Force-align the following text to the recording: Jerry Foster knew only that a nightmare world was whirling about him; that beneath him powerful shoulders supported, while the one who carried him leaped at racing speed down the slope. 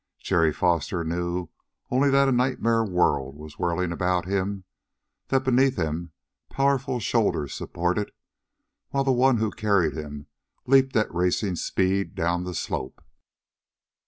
Jerry 0.17 0.51
Foster 0.51 1.03
knew 1.03 1.49
only 1.91 2.09
that 2.09 2.27
a 2.27 2.31
nightmare 2.31 2.83
world 2.83 3.35
was 3.35 3.59
whirling 3.59 3.91
about 3.91 4.25
him; 4.25 4.63
that 5.27 5.43
beneath 5.43 5.75
him 5.75 6.11
powerful 6.49 6.99
shoulders 6.99 7.53
supported, 7.53 8.11
while 8.89 9.03
the 9.03 9.11
one 9.11 9.37
who 9.37 9.51
carried 9.51 9.93
him 9.93 10.25
leaped 10.65 10.95
at 10.95 11.13
racing 11.13 11.55
speed 11.55 12.15
down 12.15 12.45
the 12.45 12.55
slope. 12.55 12.99